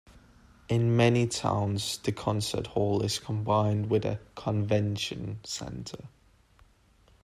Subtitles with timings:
[0.67, 6.05] In many towns, the concert hall is combined with a convention center.